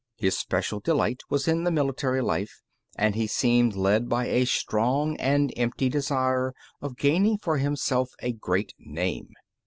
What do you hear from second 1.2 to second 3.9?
was in the military life, and he seemed